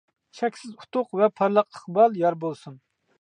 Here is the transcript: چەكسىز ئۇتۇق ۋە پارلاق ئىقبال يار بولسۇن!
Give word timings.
چەكسىز 0.37 0.71
ئۇتۇق 0.79 1.13
ۋە 1.21 1.29
پارلاق 1.41 1.69
ئىقبال 1.75 2.17
يار 2.23 2.39
بولسۇن! 2.45 2.81